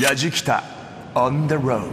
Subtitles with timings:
[0.00, 0.64] やじきた
[1.14, 1.84] on the road.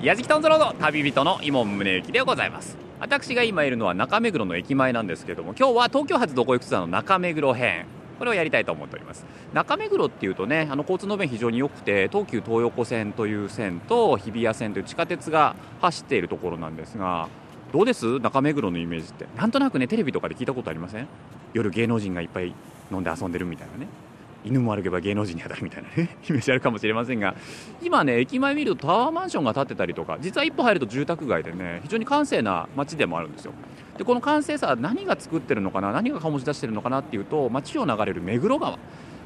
[0.00, 2.76] やじきたオンザロード旅人の伊門宗行でございます。
[3.00, 7.86] 私が今いるのは中目黒の駅前なんですけれども今日は東京発どこ行くツアーの中目黒編。
[8.20, 9.26] これをやりたいと思っております。
[9.52, 17.28] 中目黒っていうとねあの交通の便非常に良くて東急東横線という線と日比谷線という地下鉄が走っているところなんですが
[17.72, 18.20] どうです？
[18.20, 19.26] 中目黒のイメージって。
[19.36, 21.08] なんとなくねテレビとかで聞いたことありません？
[21.52, 22.54] 夜芸能人がいっぱい
[22.92, 23.88] 飲んで遊んでるみたいなね。
[24.44, 26.16] 犬も歩けば芸能人に当たるみたいなね。
[26.28, 27.34] イメージあるかもしれませんが。
[27.82, 33.52] 今ね駅前見るとタワーマンションが建ってたりとか実は一歩入ると住宅街でね非常に閑静な街でもあるんですよ。
[33.98, 38.78] でこの完成さ何が作ってるのかな何が醸し出してるのかなっていうと街を流れる目黒川。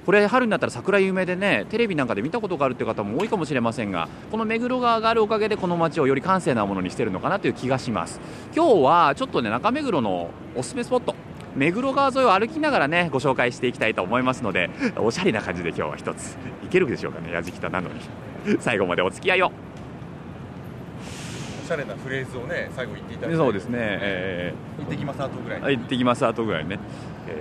[0.06, 8.20] これ春になったら桜有名でねテレビなんかで見たことがあるっていう方も多いかもしれませんがこの目黒川があるおかげでこの街をより閑静なものにしてるのかなという気がします。
[8.54, 11.14] 今日はちょっとね中目黒のおすすめスポット
[11.54, 18.01] 目黒川沿いを歩きながらねご紹介していきたいと思いますのでおしゃれな感じで今日は一ついけるでしょうかねやじきたなのに。
[18.60, 19.52] 最後までお付き合いを。
[21.65, 23.37] おしゃれなフレーズをね最後言っていただいて。
[23.37, 26.78] そうですね、え行ってきます後ぐらい行ってきます後ぐらいね、
[27.28, 27.32] え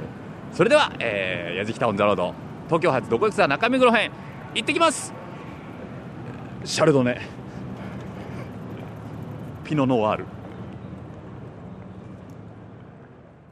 [0.53, 0.55] ー。
[0.55, 2.33] それでは、えー、やじきたオンザロード
[2.69, 4.11] 東京発どこ行くさ中目黒編
[4.53, 5.11] 行ってきます。
[6.63, 7.19] シャルドネ。
[9.63, 10.25] ピノノワール。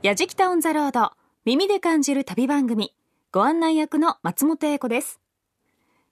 [0.03, 1.13] やじきたオンザロード
[1.45, 2.93] 耳で感じる旅番組。
[3.31, 5.19] ご案内役の松本英子です。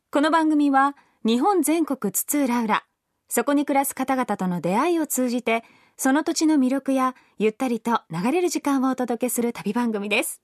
[0.09, 2.83] この番組は日本全国津々浦々。
[3.29, 5.63] そこに暮らす方々との出会いを通じて
[5.95, 10.41] その土地の魅力やゆったりと流れる時間をお届けする旅番組です。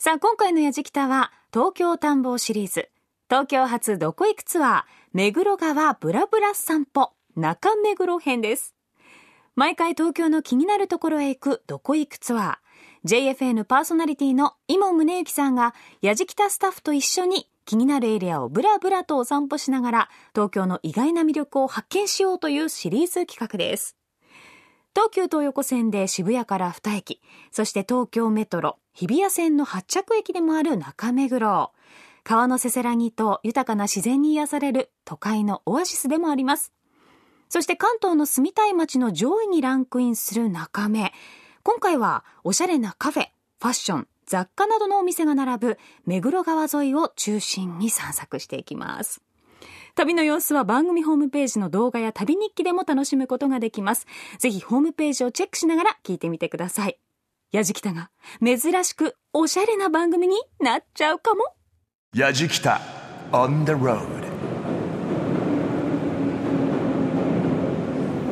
[0.00, 2.88] さあ今回のやじきたは東京探訪シリーズ。
[3.28, 4.82] 東京発どこ行くツアー
[5.12, 7.14] 目黒川ブラブラ散歩。
[7.34, 8.76] 中目黒編です。
[9.56, 23.96] 毎回東京の気になるところへ行くどこ行くツアー JFN パーソナリティの今宗行さんがやじきたスタッフと一緒に気になるエリアをブラブラとお散歩しながら東京の意外な魅力を発見しようというシリーズ企画です。
[24.94, 27.20] 東急東横線で渋谷から2駅
[27.50, 31.72] そして東京メトロ日比谷線の発着駅でもある中目黒
[32.24, 36.72] 川のせせらぎと豊かな自然に癒される都会のオアシスでもあります
[37.48, 41.12] そして関東の住みたい街の上位にランクインする中目。
[41.62, 43.28] 今回はおしゃれなカフェ、
[43.60, 49.22] ファッション、雑貨などのお店が並ぶ目黒川沿いを中心に散策していきます。
[49.94, 54.06] 旅の様子は番組ホームページの動画や旅日記でも楽しむことができます。
[54.38, 56.98] ぜひホームページをチェックしながら聞いてみてください。
[57.50, 58.10] やじきたが
[58.44, 61.40] 珍しくおしゃれな番組になっちゃうかも。
[62.14, 62.78] やじきた
[63.32, 64.06] on the road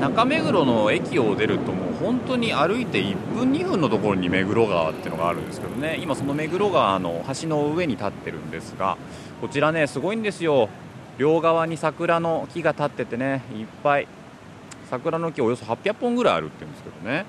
[0.00, 5.96] 中目黒の駅を出るともう本当に歩いて1分2分のところに目黒川っていうのがあるんですけどね。
[5.98, 8.98] 今その目黒川の橋の上に立ってるんですが
[9.40, 10.68] こちらねすごいんですよ。
[11.16, 14.08] 両側に桜の木が立っててねいっぱい。
[14.90, 17.24] 桜の木およそ800本ぐらいあるって言うんですけどね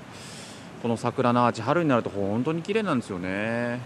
[0.82, 3.80] この桜のアーチ春になると本当に綺麗なんですよね。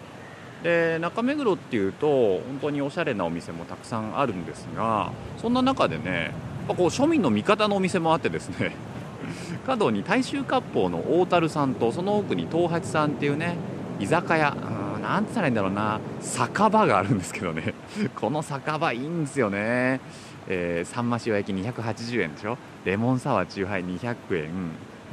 [0.64, 8.76] で中目黒っていうと本当におしゃれなお店もたくさんあるんですがそんな中でねやっぱこう庶民の味方のお店もあってですね
[9.66, 13.56] 角に大衆割烹の大樽さんとその奥に東八さんっていうね
[14.00, 14.56] 居酒屋
[14.96, 17.74] うんなんて言ったらいいんだろうな酒場があるんですけどね。
[18.16, 20.00] この酒場いいんですよね、
[20.48, 22.56] えー、サンマ塩焼き280円でしょ？
[22.86, 24.50] レモンサワーチューハイ200円。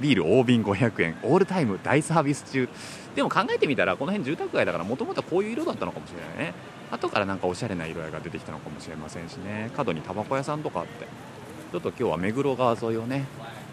[0.00, 2.68] ビール大瓶500円オールタイム大サービス中。
[3.14, 6.54] でも考えてみたらこの辺住宅街だからもともとこういう色だったのかもしれないね。
[6.90, 9.70] 後からなんかおしゃれな色合いが出てきたのかもしれませんしね。
[9.76, 11.06] 角にタバコ屋さんとかあって。
[11.70, 13.26] ちょっと今日は目黒川沿いをね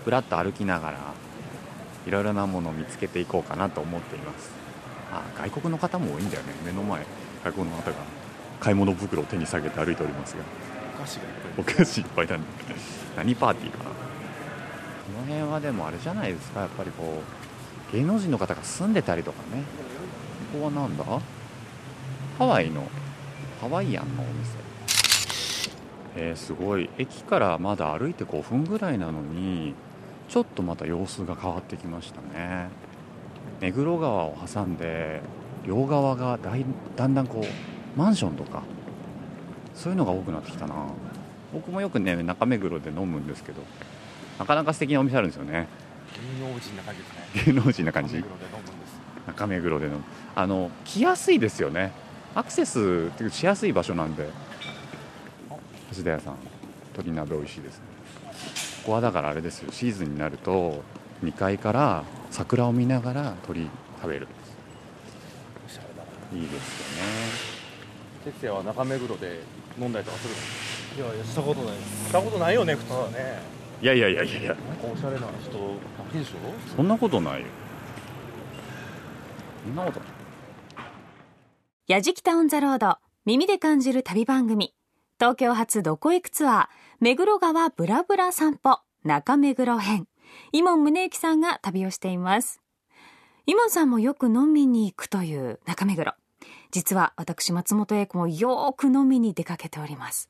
[0.04, 0.98] ふらっと歩きながら
[2.06, 4.52] いろいろなものを見つけていこうかなと思っています。
[5.14, 6.54] あ外国の方も多いんだよね。
[6.66, 7.06] 目の前
[7.44, 7.98] 外国の方が
[8.60, 10.44] 買い物袋を手に下げて歩いておりますが。
[10.98, 11.76] お菓子がいっぱい。
[11.76, 12.44] お菓子いっぱいだね。
[13.16, 13.90] 何パーティーかな。
[13.92, 13.96] こ
[15.06, 16.62] この辺はでもあれじゃないですか。
[16.62, 17.22] やっぱりこ
[17.92, 19.64] う芸能人の方が住んでたりとかね。
[20.52, 21.04] ここはなんだ？
[22.40, 22.84] ハワイの
[23.62, 24.58] ハワイアンのお店。
[26.16, 26.90] えーすごい。
[26.98, 29.76] 駅からまだ歩いて5分ぐらいなのに
[30.28, 32.70] ちょっとまた様子が変わってきましたね。
[33.62, 35.22] 目黒川を挟んで
[35.68, 36.66] 両側がだい
[36.96, 38.64] だんだんこうマンションとか
[39.76, 40.74] そういうのが多くなってきたな。
[41.54, 43.62] 僕もよくね中目黒で飲むんですけど。
[44.40, 45.68] なかなか素敵なお店あるんですよね。
[46.40, 47.44] 芸能人な感じですね。
[47.46, 48.16] 芸能人な感じ？
[48.16, 49.00] 目黒で飲むんです。
[49.28, 49.94] 中目黒での
[50.36, 51.92] あの来やすいですよね。
[52.34, 54.30] アクセスっていうかしやすい場所なんで。
[55.96, 56.36] 橋田屋さん。
[56.94, 57.84] 鶏鍋美味しいですね。
[58.84, 59.72] ここはだからあれですよ。
[59.72, 60.84] シーズンになると
[61.24, 63.70] 2階から桜を見ながら鳥
[64.02, 64.28] 食べる
[66.34, 67.56] いいですよね。
[68.26, 69.40] 哲也は中目黒で
[69.80, 73.40] 飲んだりとかするんですいやいやしたことないしたことないよね普通はね
[73.82, 74.40] いやいやいやいや。
[74.40, 75.60] いやなんかおしゃれな人だ
[76.12, 76.76] けでしょ？
[76.76, 77.48] そんなことないよ。
[79.66, 80.02] そんなこと
[81.88, 84.74] やじきたオンザロード耳で感じる旅番組。
[85.20, 86.68] 東京発どこ行くツアー
[87.00, 90.08] 目黒川ブラブラ散歩中目黒編。
[90.52, 92.62] 伊門宗行さんが旅をしています。
[93.46, 96.14] 伊門さんもよく飲みに行くという中目黒。
[96.72, 100.30] 実は私松本英子もよく飲みに出かけております。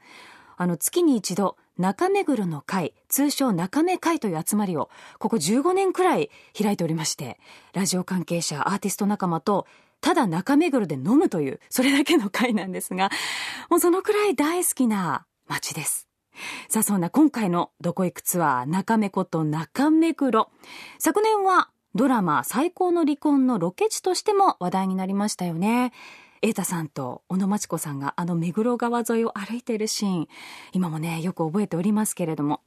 [0.57, 4.89] あの月に一度中目黒の会通称中目会という集まりを
[5.19, 6.29] ここ15年くらい
[6.59, 7.39] 開いておりまして
[7.73, 9.67] ラジオ関係者アーティスト仲間と
[10.01, 13.09] ただ中目黒で飲むというそれだけの会なんですが
[13.69, 16.07] もうそのくらい大好きな街です。
[16.67, 20.49] さあそんな今回のどこ行くツアー中目こと中目黒。
[20.99, 25.93] 昨年はドラマ最高の離婚のロケ地としても話題になりましたよね。
[26.45, 30.27] 瑛太さんと小野真知子さんがあの目黒川沿いを歩いているシーン
[30.73, 32.61] 今もねよく覚えておりますけれども。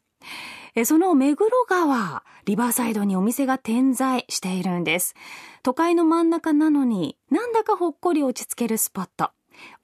[0.74, 5.14] えその目黒川リバーサイドにお店が点在しているんです。
[5.62, 9.30] 都会の真ん中なのになんだかほっこり落ち着けるスポット。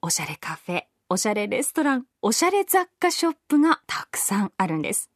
[0.03, 5.09] おしゃれカフェおしゃれレストランおしゃれ雑貨ショップがたくさんあるんです。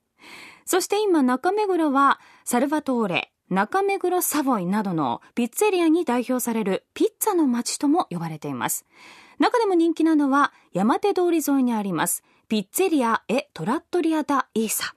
[0.65, 8.85] そして今中目黒はサルバトーレ中目黒サボイなどのピッツェリアに代表されるピッツァの街とも呼ばれています
[9.39, 14.95] 中でも人気なのは山手通り沿いにありますピッツェリア・エ・トラットリア・ダ・イーサ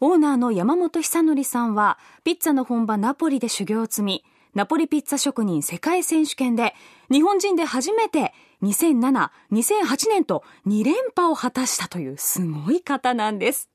[0.00, 4.24] オーナーの山本久則さんはピッツァの本場ナポリで修行を積み
[4.54, 6.74] ナポリピッツァ職人世界選手権で
[7.10, 8.32] 日本人で初めて
[8.62, 13.70] 2007、2008年と2連覇を果たしたというすごい方なんです。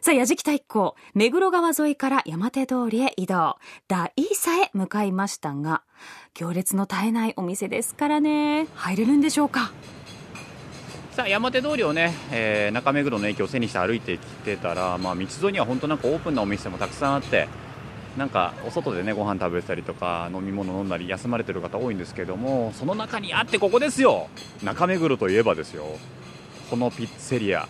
[0.00, 3.56] さあ、矢敷太一行、目黒川沿いから山手通りへ移動。
[3.88, 5.82] ダイーサへ向かいましたが、
[6.34, 9.72] 行列の絶えないお店ですからね、入れるんでしょうか。
[11.10, 17.48] さあ山手通りをね、えー中目黒の駅を背にして歩いてきてたら、まあ、道沿いには本当なんかオープンなお店もたくさんあって
[18.16, 24.28] なんかお外でねご飯食べたりとか飲み物飲んだり休まれてる方多いんですけどもその中にあってここですよ。
[24.62, 25.86] 中目黒といえばですよ。
[26.70, 27.68] このピッツェリア。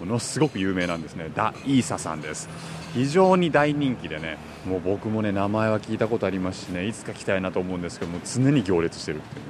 [0.00, 1.30] ものすごく有名なんですね。
[1.34, 2.48] ダ・イーサさんです。
[2.94, 9.44] 非常に大人気でねもう僕もね名前は聞いたことありますしねいつか来たいなと思うんですけども常に行列してるっていう。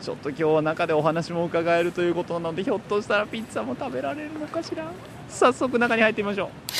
[0.00, 4.90] ちょっと今日は中でお話も伺えるということなのでひょっとしたらピッツァも食べられるのかしら？
[5.28, 6.72] 早速中に入ってみましょう。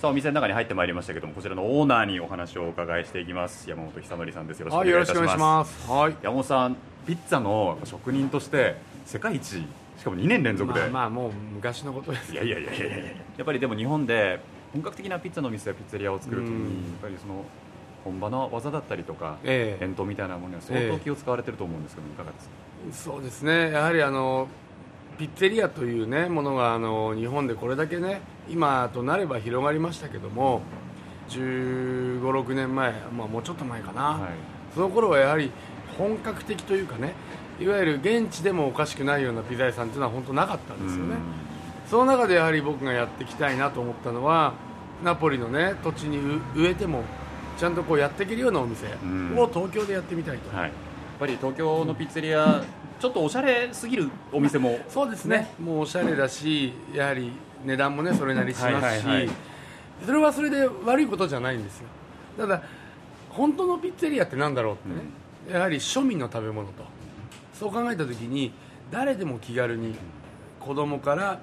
[0.00, 3.70] さあお店の中に入ってまいりましたけどもこちらのオーナーにお話をお伺いしていきます。
[3.70, 4.60] 山本久則さんです。
[4.60, 5.88] よろしくお願いします。
[5.88, 6.16] はい。
[6.22, 6.76] 山本さん
[7.06, 8.76] ピッツァの職人として
[9.06, 9.64] 世界一
[9.98, 12.32] しかも2年連続で、まあ、まあもう昔のことです。
[12.32, 12.96] いやいやいやいやいや。
[13.04, 13.12] や
[13.42, 14.40] っぱりでも日本で
[14.72, 16.62] 本格的なピッツァの店やピッツェリアを作るときにうん。
[16.62, 17.44] やっぱりその
[18.04, 19.84] 本場の技だったりとかええ。
[19.84, 22.48] 伝統みたいなものには相当気を使われてると思うんですけどいかがです
[23.04, 23.72] か、そうですね。
[23.72, 24.46] やはりあの
[25.18, 30.62] ピッツェリアというねものがあの日本でこれだけね今となれば広がりましたけども
[31.28, 34.30] 1 5 6年前、まあ、もうちょっと前かな、はい。
[34.74, 35.50] その頃はやはり
[35.98, 37.14] 本格的というかね
[37.60, 41.16] いわゆる現地でもおかしくないようなピザ屋さんというのは本当なかったんですよね。
[41.90, 44.52] その中でやはり僕がやっていきたいなと思ったのは
[45.02, 46.18] ナポリのね土地に
[46.54, 47.02] 植えても
[47.58, 49.38] ちゃんとこうやっていけるようなお店ん。
[49.38, 50.72] を東京でやってみたいと、はい、やっ
[51.18, 52.62] ぱり東京のピッツェリア
[53.00, 54.78] ちょっとおしゃれすぎるお店も。
[54.88, 55.52] そうですね。
[55.58, 57.32] もうおしゃれだしやはり
[57.64, 59.30] 値段もねそれなりしますし、はいはいはい。
[60.04, 61.86] それはそれで悪いことじゃないんですよ。
[62.36, 62.62] ただ
[63.30, 66.84] 本当のピッツェリアってなんだろうってね、やはり庶民の食べ物と
[67.58, 68.52] そう考えた時に
[68.90, 69.94] 誰でも気軽に
[70.60, 71.40] 子供から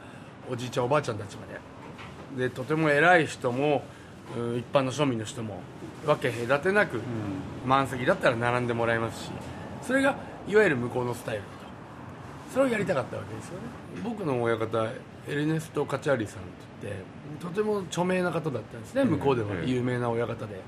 [0.49, 1.45] おじいちゃんおばあちゃんたちま
[2.37, 3.83] ででとても偉い人も
[4.37, 5.59] うん一般の庶民の人も
[6.05, 6.99] 分け隔てなく、
[7.65, 9.31] 満席だったら並んでもらいますし
[9.81, 10.15] それが
[10.47, 11.47] いわゆる向こうのスタイルと。
[12.53, 13.59] それをやりたかったわけですよね。
[14.03, 14.87] 僕の親方
[15.27, 16.43] エルネスト・カチャーリさんっ
[16.81, 17.03] て言って
[17.41, 19.03] とても著名な方だったんですね。
[19.03, 19.69] 向こうではええ。
[19.69, 20.61] 有名な親方で。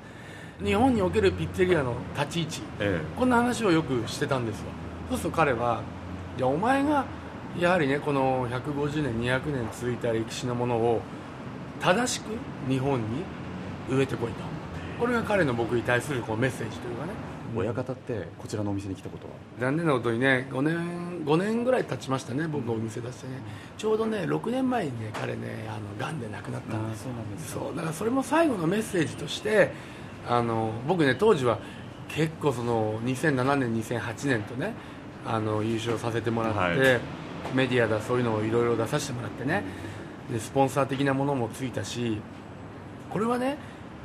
[0.64, 2.62] 日本におけるピッツェリアの立ち位置。
[2.80, 3.00] え。
[3.18, 4.66] こんな話をよくしてたんですよ
[5.10, 5.82] そうすると彼は
[6.38, 7.06] いやお前が
[7.58, 11.02] やはりねこの150年200年続いた歴史のものを
[11.80, 12.26] 正しく
[12.70, 13.06] 日本に
[13.90, 14.36] 植えてこいと。
[15.00, 17.12] これが彼の僕に対するこうメッセージというかね。
[17.56, 19.34] え親方ってこちらのお店に来たことは？
[19.60, 23.42] 残念なことにね5年5年ぐらい経ちましたね僕お店出してね。
[23.78, 26.98] ちょうどね6年前にね彼ねあのがんで亡くなったんで。
[26.98, 29.72] すそうなんですそうだからそれも最後のメッセージとして
[30.28, 31.60] あの僕ね当時は
[32.10, 34.74] 結構その2007年2008年とね
[35.28, 36.78] あの優勝させてもらって、はい。
[37.54, 39.64] メディアだそういうのをいろいろ出させてもらってね。
[40.32, 42.18] でスポンサー的なものもついたし
[43.10, 43.58] これはね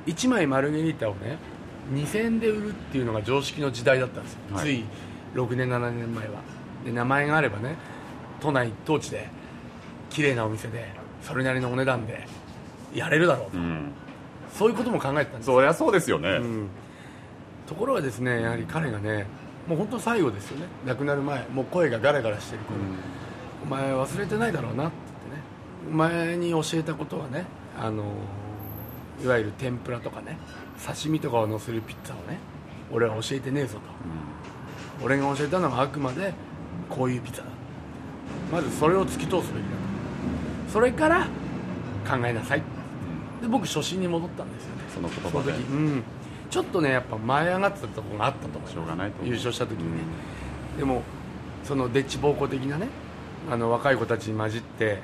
[0.07, 1.37] 1枚マルゲリータをね
[1.93, 4.65] 2000円で売るっていうのが常識の時代だったんですよ、はい。
[4.65, 4.85] つい
[5.35, 6.35] 6年7年前は。
[6.85, 7.77] で名前があればね
[8.41, 9.29] 都内一等地で
[10.11, 12.27] 綺麗なお店でそれなりのお値段で
[12.95, 13.91] やれるだろうと、うん。
[14.53, 16.69] そういうことも考えてたんですそりゃそうですよね、うん。
[17.67, 19.27] ところがですねやはり彼がね
[19.67, 20.67] もう本当最後ですよね。
[20.87, 21.47] 亡くなる前。
[21.49, 22.81] もう声がガラガラしてる頃、
[23.65, 24.89] お前忘れてないだろうな。
[24.89, 25.43] って言ってね。
[25.91, 27.45] お前に教えたことはね
[27.79, 28.05] あの
[29.23, 30.37] いわゆる天ぷらとかね。
[30.85, 32.39] 刺身とかを乗せるピッツァをね。
[32.91, 36.35] 俺は教えてねえぞと、俺が教えたのはあくまで
[36.91, 37.51] こういうピッツァだ。
[38.53, 39.71] まずそれを突き通すべきだ
[40.67, 40.73] と。
[40.73, 41.27] それから
[42.07, 42.63] 考えなさい。
[43.41, 44.83] で僕初心に戻ったんですよね。
[44.93, 45.53] その言葉で。
[45.53, 45.63] 時。
[45.71, 46.03] うん
[46.53, 48.73] ちょっとねやっぱ舞い上がってたところがあったと思い
[49.25, 50.03] 優勝した時にね、
[50.77, 51.03] でも
[51.65, 52.89] そのデッチ暴行的なね
[53.51, 54.99] あの若い子たちに混じって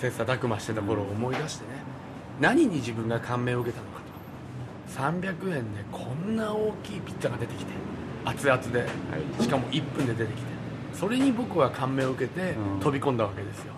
[0.00, 1.70] 切磋琢磨してた頃を思い出してね、
[2.40, 4.06] 何に自分が感銘を受けたのかと。
[5.00, 7.72] 300円でこんな大きいピッツァが出てきて
[8.24, 8.88] 熱々で、
[9.40, 10.48] しかも1分で出てきて。
[10.94, 12.80] それに僕は感銘を受けてうん。
[12.80, 13.72] 飛び込んだわけですよ、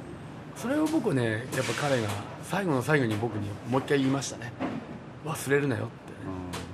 [0.57, 2.09] それを僕ねやっぱ彼が
[2.45, 4.55] 最後の最後に僕にもう一回言いましたね。
[5.27, 5.93] 忘れるなよって。
[5.93, 6.68] ね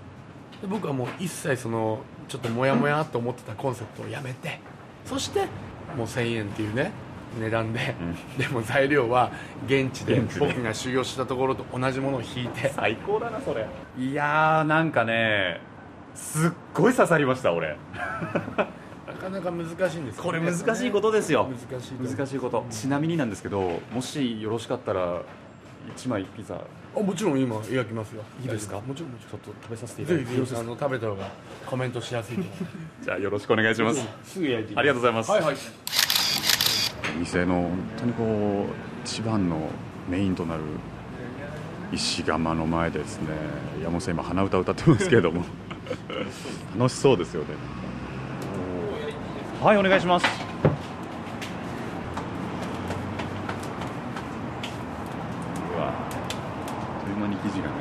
[0.64, 4.60] で僕はもう一切そのちょっとモヤモヤっと思ってたコンセプトをやめて
[5.04, 5.40] そして
[5.94, 6.90] もう1000円っていうね
[7.38, 7.96] 値段で、
[8.38, 9.32] でも材料は
[9.66, 12.68] 現地で僕が修行したところと同じものを引いて。
[12.68, 13.66] 最高だなそれ。
[13.98, 15.60] いやーなんかね
[16.14, 17.76] すっごい刺さりました俺。
[18.06, 20.12] なかなか難しいんですよね。
[20.22, 21.50] これ難しいことですよ。
[21.70, 22.64] 難しい難しいこと。
[22.70, 25.22] ちなみになんですけどもしよろしかったら
[25.96, 26.54] 1枚ピザ。
[26.96, 28.22] あもちろん今焼きますよ。
[28.42, 28.80] いいですか？
[28.80, 30.56] もちろんもちちょっと食べさせてろんいただいて。
[30.56, 31.28] あの食べた方が
[31.66, 32.38] コメントしやすい
[33.02, 34.06] じゃあよろしくお願いします。
[34.24, 35.30] すぐ焼いてありがとうございます。
[35.30, 35.56] はいはい。
[37.18, 38.72] 店の本当にこう
[39.04, 39.68] 一番の
[40.08, 40.62] メインとなる
[41.92, 43.28] 石窯の前でですね
[43.80, 45.44] 山本さん今鼻歌歌ってますけれども。
[46.78, 47.48] 楽しそうですよね。
[49.62, 50.26] はいお願いします
[55.74, 57.74] うわあっという間に生地がね。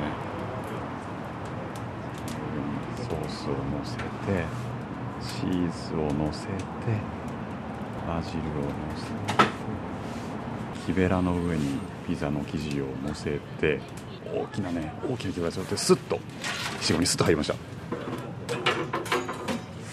[2.98, 4.04] ソースをのせて
[5.22, 6.52] チーズをのせて
[8.08, 9.44] バジルをのせて
[10.86, 13.80] 木べらの上にピザの生地をのせて
[14.34, 16.20] 大きなね大きな木べらに乗ってスッとい
[16.82, 17.54] ちごにスッと入りました。
[17.54, 17.58] ス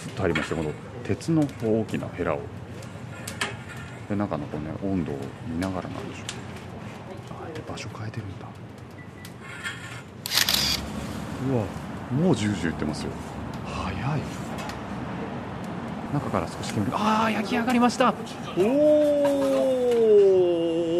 [0.09, 0.73] ッと入りましてこの
[1.05, 2.41] 鉄の大きなヘラを。
[4.09, 6.27] で中のこうね温度を見ながらなんでしょう。
[7.45, 8.47] あえて場所変えてるんだ。
[11.49, 11.65] うわ
[12.23, 13.11] もうジュージューいってますよ。
[13.67, 14.21] 早い。
[16.13, 18.15] 中から少し煙がああ焼き上がりました。
[18.59, 18.63] お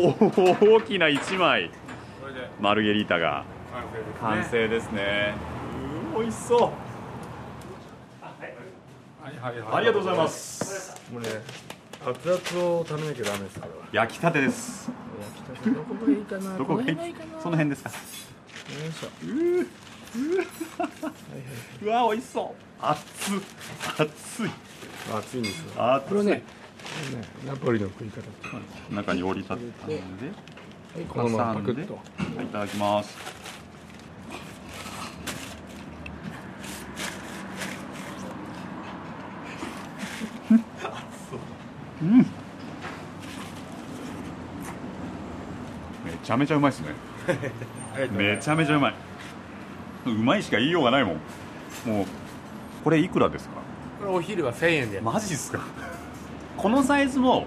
[0.03, 0.15] お
[0.77, 1.71] 大きな1枚。
[2.61, 3.45] マルゲリータが。
[4.21, 5.35] 完成ですね。
[6.17, 6.61] 美味しそう。
[6.61, 6.71] は
[9.27, 9.75] いはいはい。
[9.77, 11.01] ありがとうございます。
[11.13, 11.29] もうね
[12.07, 13.73] 熱々を食べなきゃダメですから。
[13.93, 14.91] 焼きたてです。
[15.21, 16.95] 焼きたてどこがいいかなどこがいい？
[16.95, 17.43] の辺がいいかな。
[17.43, 17.91] その辺ですか。
[17.91, 17.97] よ
[18.89, 19.09] いしょ
[21.83, 22.83] うわ美味しそう。
[22.83, 23.41] 熱っ。
[23.99, 24.51] 熱い。
[25.15, 26.03] 熱いんですよ。
[26.09, 26.43] これね。
[27.47, 28.23] ナポリの食い方。
[28.95, 31.05] 中に折りたたんではい。
[31.09, 31.95] このままパクッと。
[31.95, 32.01] は
[32.43, 33.17] いいただきます。
[42.03, 42.05] う。
[42.05, 42.19] ん。
[42.19, 42.27] め
[46.23, 46.89] ちゃめちゃうまいですね。
[48.17, 49.10] めちゃめちゃうまい
[50.07, 51.15] うまいしか言いようがないもん。
[51.87, 52.07] もう
[52.85, 53.57] これいくらですか？
[54.01, 55.01] これお昼は1000円で。
[55.01, 55.61] マジっすか？
[56.57, 57.47] このサイズも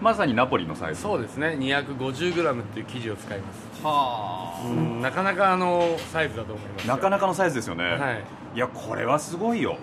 [0.00, 1.02] まさにナポリのサイズ。
[1.02, 1.56] そうですね。
[1.58, 3.84] 250g っていう生地を使います。
[3.84, 6.94] はうんなかなかあのサイズだと思いますよ。
[6.94, 8.24] なかなかのサイズですよね、はい。
[8.54, 9.76] いやこれはすごいよ。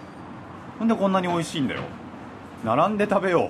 [0.79, 1.81] なんでこんなに美味しいんだよ。
[2.63, 3.49] 並んで食べよ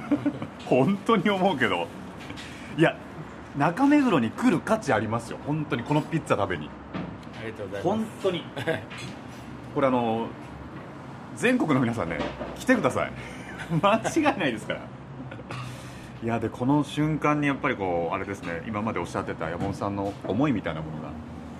[0.68, 1.86] 本当に思うけど。
[2.76, 2.96] いや
[3.56, 5.38] 中目黒に来る価値ありますよ。
[5.46, 6.70] 本当にこのピッツァ食べに
[7.38, 8.10] ありがとうござい本ます。
[8.22, 8.42] 当に。
[9.74, 10.26] これあの
[11.36, 12.18] 全国の皆さんね
[12.56, 13.12] 来てください。
[13.82, 13.96] 間
[14.32, 14.80] 違いないですから。
[16.22, 21.10] いやでこの瞬間にやっぱりこうあれですね今までおっしゃってた山本さんの思いみたいなものが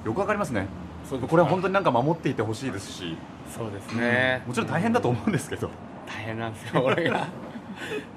[0.04, 0.66] よくわかりますね。
[1.08, 3.16] そうこれは本当になんか守っていてほしいですし、
[3.48, 4.42] そうですね。
[4.46, 5.70] もちろん大変だと思うんですけど。
[6.06, 7.26] 大変なんですよ 俺が。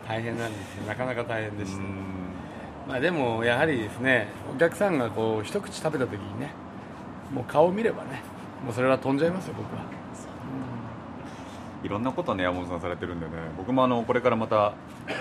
[0.08, 0.88] 大変なんですよ。
[0.88, 1.84] なかなか大変でした
[2.88, 6.50] まあでもやはりですねお客さんがこう一口食べた時にね
[7.34, 8.22] もう顔を見ればね
[8.64, 9.84] もうそれは飛んじゃいますよ僕は。
[11.84, 13.32] いろんなことね山本さんされてるんでね。
[13.58, 14.74] 僕もあのこれからまた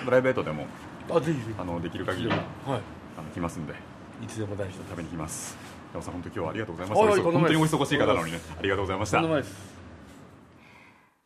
[0.04, 0.66] プライベートでも
[1.10, 1.54] あぜひぜひ。
[1.58, 2.36] あのできる限りは
[2.66, 3.72] あの来ますんで。
[4.20, 5.56] いいつでも大丈夫食べに来ます。
[5.94, 7.22] 山本さん本当に今日はありがとうございはいます。
[7.22, 8.40] 本当にお忙しい方なのにね。
[8.58, 9.22] ありがとうございました。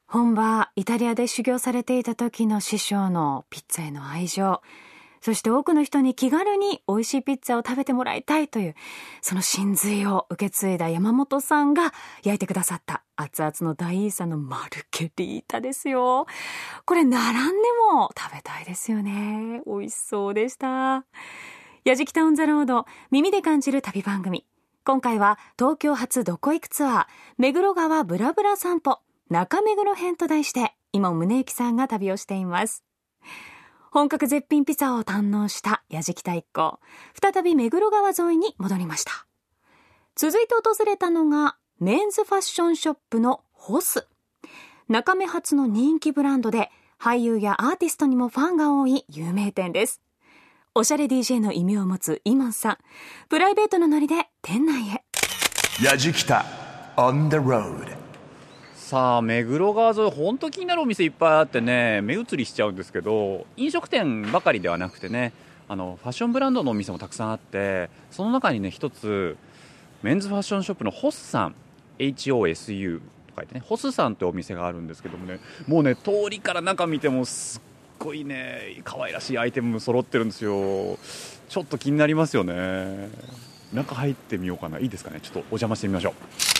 [0.06, 4.62] 本場イタリアで修行されていた時の師匠のピッツァへの愛情
[5.24, 8.74] そして多くの人に気軽に美味しいピッツァを食べてもらいたいという、
[9.22, 16.26] その真髄を受け継いだ山本さんが焼いてくださった熱々の大イーサのマルケリータですよ。
[16.84, 19.62] これ並んでも食べたいですよね。
[19.66, 21.06] 美味しそうでした。
[21.84, 24.44] やじきたオンザロード、耳で感じる旅番組。
[24.84, 27.06] 今回は東京発どこ行くツアー、
[27.38, 28.98] 目黒川ブラブラ散歩、
[29.30, 32.84] 中目黒編と題して、今宗行さんが旅をしています。
[33.94, 36.80] 本格絶品ピザを堪能した矢敷太一行。
[37.22, 39.24] 再び目黒川沿いに戻りました。
[40.16, 44.08] 続いて訪れたのが、メンズファッションショップのホス。
[44.88, 50.00] 中目発の人気ブランドで、俳優やアーティストにもファンが多い有名店です。
[50.74, 52.78] おしゃれ DJ の異名を持つイモンさん。
[53.28, 55.04] プライベートのノリで店内へ。
[55.80, 56.44] 矢敷北
[56.96, 58.03] on the road
[58.94, 65.32] さあ目黒川沿い本当気になるお店いっぱいあってね目移りしちゃうんですけど飲食店ばかりではなくてね
[65.66, 69.36] あのファッションブランドのお店もたくさんあってその中にね一つ
[70.04, 71.56] メンズファッションショップのホスさん
[71.98, 73.04] HOSU と
[73.36, 77.62] 書いてねホスさんってお店があるんですけどもねもうね通りから中見てもすっ
[77.98, 81.00] ごいね可愛らしいアイテム揃ってるんですよ。
[81.48, 83.08] ちょっと気になりますよね。
[83.72, 84.78] 中入ってみようかな。
[84.78, 85.18] いいですかね？
[85.20, 86.53] ちょっとお邪魔してみましょう。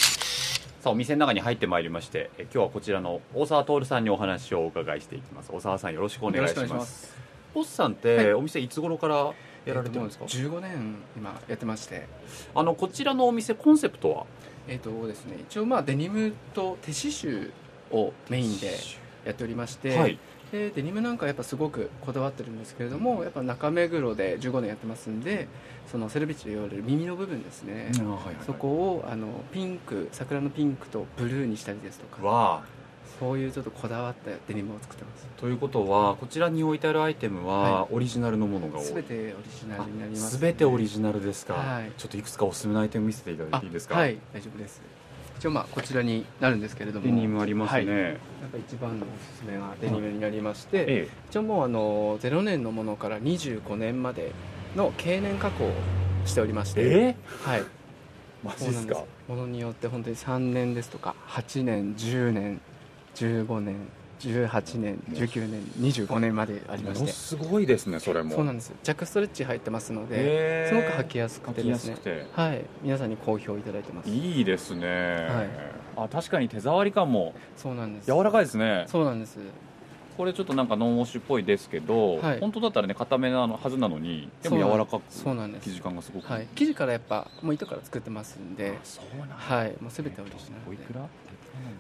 [0.85, 5.51] さあお店の中に入ってまいりましてえ今日はこちらの大沢徹さんにお話をお伺いしていきます。
[5.51, 7.17] 大沢さんよろしくお願いします。
[7.55, 9.33] ボスさんって、はい、お店いつ頃から
[9.65, 12.07] やられてるんですか、えー、15年今やってまして。
[12.55, 14.27] あのこちらのお店コンセプトは？
[14.69, 17.51] えっ、ー、とですね一応まあデニムと手刺繍
[17.91, 18.77] をメインで
[19.25, 20.19] やっておりまして、はい、
[20.55, 25.49] でデニムなんかやっぱすごくこだわってるんですけれどもやっぱ中目黒で15年やってますんで
[25.91, 32.63] そのセルビッチと言われる耳の部分ですね、はいはい、そこをあのピンク桜のピンクとブルーにしたりですとか
[33.19, 35.27] そういうちょっとこだわったデニムを作ってます。
[35.37, 43.97] ということはこちらに置いてあるアイテムはオリジナルのものが多い、全てオリジナルになります、ね、全てオリジナルですか、はい、ちょっといくつかおすすめのアイテム見せていただいていいですか？
[43.97, 44.19] はい。
[44.33, 44.81] 大丈夫です
[45.45, 47.07] 一応まあこちらになるんですけれども。
[47.07, 48.17] デニムありますね、はい、やっ
[48.51, 54.33] ぱ一番のおすすめがデニムになりまして、ええ、一応もうあの0年のものから25年まで
[54.75, 55.73] の経年加工を
[56.25, 56.81] しておりまして。
[56.87, 57.63] えはい。
[58.43, 59.05] マジですか。
[59.29, 62.61] ものによって本当に3年ですとか8年10年
[63.15, 63.77] 15年
[64.29, 67.13] 18年19年25年までありまして。
[67.13, 68.35] すごいですねそれも。
[68.35, 68.73] そうなんです。
[68.83, 72.27] ジャックストレッチ入ってますのですごく履きやすくてですね。
[72.33, 72.65] はい。
[72.83, 74.11] 皆さんに好評いただいてます。
[74.11, 75.49] いいですね、はい、
[75.97, 78.07] あ確かに手触り感もそうなんです。
[78.07, 78.85] 柔らかいですね。
[78.89, 79.39] そうなんです。
[80.17, 85.69] これちょっとなんかノンウォッシュっぽいですけど、はい、本当だったらね硬めなのはずなのにでも柔らかくそうなんです。
[85.69, 88.79] 生地感がすごく、はい、生地からやっぱもう糸から作ってますんで。
[88.85, 89.75] そうなんはい。
[89.81, 91.01] もう全てオリジナルおいくら？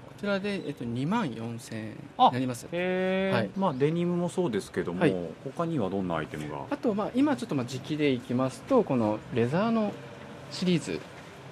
[0.06, 6.64] こちらで、えっと、2万4000円になりますへえ、はい、まあデニムもそうですけども、はい、他にはどんなアイテムが？
[6.70, 9.92] あとまあ今ちょっとまあ時期でいきますとこのレザーの
[10.50, 11.00] シリーズ。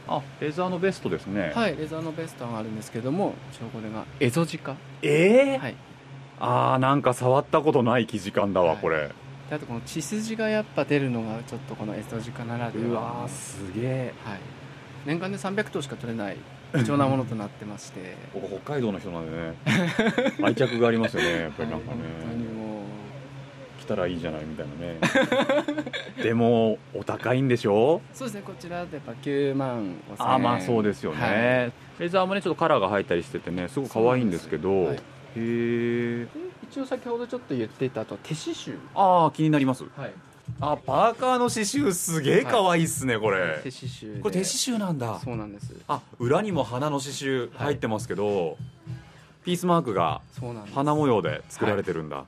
[0.08, 1.52] あレザーのベストですね。
[1.54, 4.76] はいレザーのベストがあるんですけども一応これがエゾジカ。
[5.02, 5.74] ええー、はい。
[6.40, 9.10] ああなんか触ったことない生地感だわ、はい、これ。
[9.50, 12.84] あとこの血筋がやっぱ出るのがちょっとこのエゾジカならでは。
[12.84, 14.38] うわすげえ、はい、
[15.04, 16.36] 年間で300頭しか取れない
[16.72, 18.16] 貴重なものとなってまして。
[18.62, 19.54] 北海道の人なんでね。
[20.42, 21.98] 愛着がありますよねやっぱりなんかね、
[23.80, 24.98] 来たらいいじゃないみたいなね。
[26.22, 28.00] でもお高いんでしょ？
[28.12, 30.34] そうですねこちらでやっぱ9万5000円。
[30.34, 34.98] あまあそうですよね、はい、レザーもねちょっとカラーが入ったりしててねすごく可愛いんですけど、はい、へ
[35.36, 36.26] え
[36.70, 38.76] 一応先ほどちょっと言っていたと手刺繍。
[38.94, 39.84] ああ気になります。
[39.96, 40.12] はい
[40.60, 43.60] あパーカーの刺繍すげえ可愛いっすね、これ。
[43.62, 45.18] 手刺繍これ手刺繍なんだ。
[45.22, 45.74] そうなんです。
[45.88, 48.56] あ裏にも花の刺繍入ってますけど、
[49.44, 50.20] ピースマークが
[50.74, 52.26] 花模様で作られてるんだ、は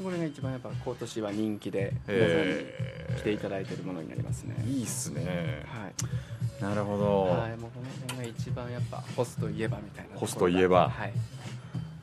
[0.00, 4.56] い、これが一番やっぱ今年は人気で皆さんに来ていただいてるものになりますね。
[4.66, 5.64] いいっすね。
[5.66, 6.62] はい。
[6.62, 7.22] なるほど。
[7.24, 10.88] はいもうこの辺が一番やっぱホスといえばみたいなホスといえば。
[10.88, 11.12] はい。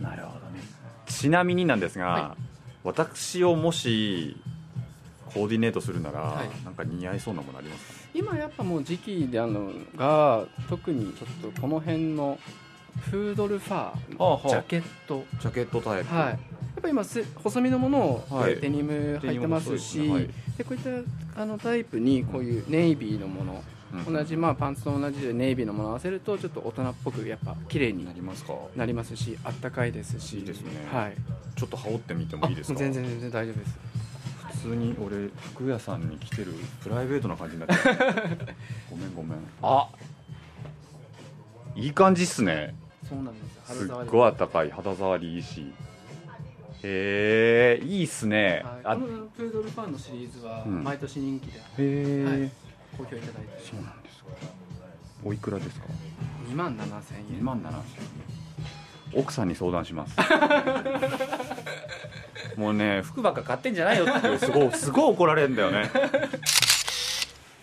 [0.01, 0.61] なるほどね。
[1.07, 2.41] ちなみになんですが、はい、
[2.83, 4.37] 私をもし
[5.33, 12.39] コーディネートするなら、はい、なんか似合いそうなものありますか、ね、今やっぱもう時期であるのが特にちょっとこの辺の
[13.11, 16.13] フードルファーのジャケット、ジャケットタイプ。
[16.15, 16.25] はい。
[16.29, 16.37] やっ
[16.81, 18.23] ぱ今細身のものを
[18.61, 21.03] デニム入ってますし、はい、でこういっ
[21.35, 23.63] たあのタイプにこういうネイビーのもの、
[23.93, 28.53] うん、同じまあパンツと同じでネイビーのものを合わせるとちょっと大人っぽくやっぱ綺麗になりますか？
[28.75, 30.39] なりますしあったかいですし。
[30.39, 31.15] いいですね、はい、
[31.55, 32.79] ちょっと羽織ってみてもいいですか？
[32.79, 33.77] 全然全然大丈夫です
[34.61, 37.75] 普通に俺服屋さんに来てるプライベートな感じになって
[38.89, 39.39] ごめんごめん。
[39.61, 39.87] あ。
[41.75, 42.75] いい感じっすね。
[43.07, 43.75] そうなんですよ。
[43.75, 45.73] すっごいあったかい肌触りいいし。
[46.83, 50.83] へえいいっすね、あはい、このプードルファンのシリーズはうん。
[50.83, 52.51] 毎年人気でへえ、はい。
[52.97, 53.63] 好評いただいて。
[53.63, 54.29] そうなんですか。
[55.23, 55.87] おいくらですか
[56.49, 57.45] ？2万7000 2円。
[57.45, 57.81] 万7千
[59.13, 60.15] 奥さんに相談します
[62.57, 64.37] もうね服ばっか買ってんじゃないよって。
[64.39, 65.89] すごいすごい怒られるんだよね。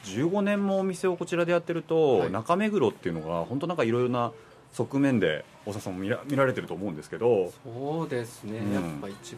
[0.05, 2.31] 15年もお店をこちらでやってると、はい。
[2.31, 4.33] 中目黒っていうのが本当なんかいろいろな
[4.73, 7.53] 側面で大沢さんも見ら見られてると思うんですけど。
[7.65, 8.73] そうですね、うん。
[8.73, 9.37] やっぱ一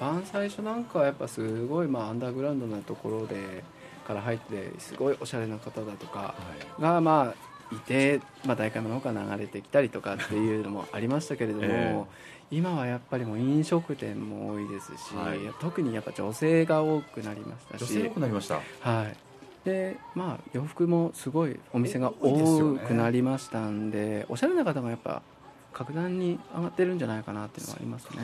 [0.00, 3.62] 番最初なんかはやっぱすごいまあアンダーグラウンドなところで
[4.06, 6.34] から入ってすごいおしゃれな方だとか
[6.78, 12.04] がまあいて、まあ、代官の方から流れてきたりとかっていうのもありましたけれども、え
[12.50, 15.38] 今はやっぱりもう飲食店も多いですし、はい。
[15.60, 17.80] 特にやっぱ女性が多くなりましたし。
[17.80, 18.60] 女性多くなりました。
[18.80, 19.16] はい。
[19.64, 25.22] でまあ洋服もすごいお店が多くなりましたんでおしゃれな方がやっぱ
[25.72, 28.22] 格段に上がってるんじゃないかなっていうのはありますね。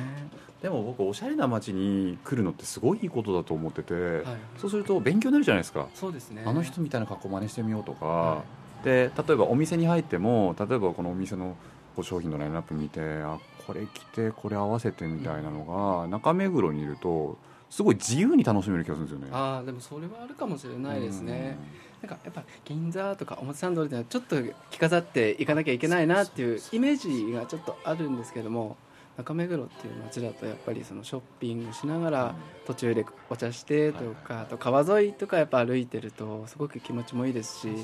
[0.62, 4.24] でも僕おしゃれな街に来るのってすごいいいことだと思ってて、はい。
[4.56, 5.88] そうすると勉強になるじゃないですか。
[5.94, 6.44] そうですね。
[6.46, 8.42] あの人みたいな格好真似してみようとか、は
[8.84, 11.56] で例えばお店に入っても例えばこのお店の
[12.00, 13.38] 商品のラインナップ見てあ
[13.72, 17.38] これ着てこれ合わせてみたいなのが、中目黒にいると
[17.70, 19.28] すごい自由に楽しめる気がするんですよね。
[19.32, 21.58] ああでもそれはあるかもしれないですね。
[22.02, 24.36] なんかやっぱ銀座とか表参道ではちょっと
[24.70, 28.76] 着飾っていかなきゃいけないなっていうイメージがちょっとあるんですけども
[29.16, 32.34] 中目黒っていう街だとやっぱりそのショッピングしながら
[32.66, 37.68] 途中でお茶してとかあと川沿いとかやっぱ歩いてるとすごく気持ちもいいですし。
[37.68, 37.76] うん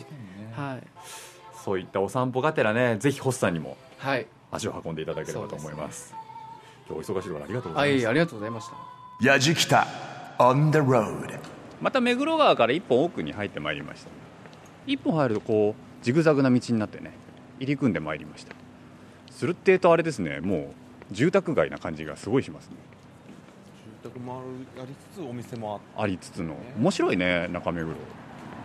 [0.53, 0.83] はい。
[1.64, 3.77] そういったお散歩がてらねぜひホスさんにも。
[3.98, 6.14] はい足を運んでいただければと思います。
[6.88, 8.68] 今日お忙しいところありがとうごはざいます、いありがとうございまし
[9.20, 9.26] た。
[9.26, 9.87] やじきた
[10.38, 11.38] on the road.
[11.80, 14.11] また目黒川から一本奥に入ってまいりました。
[14.87, 17.12] 一本入るとこうジグザグな道になってね
[17.61, 18.54] 入り組んでまいりました。
[19.30, 20.56] するってえとあれですねも
[21.11, 22.76] う住宅街な感じがすごいしますね。
[24.02, 24.42] 住宅もあ
[24.78, 25.84] るありつつお店もあって。
[26.02, 26.56] ありつつの。
[26.78, 27.92] 面白いね中目黒。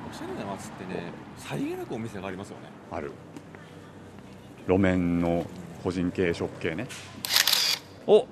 [0.09, 2.69] おしゃれな街ってねさりげなくお店がありますよね。
[2.91, 3.11] ある。
[4.67, 5.45] 路面の
[5.83, 6.87] 個人経営ショップ系ね。
[8.07, 8.25] お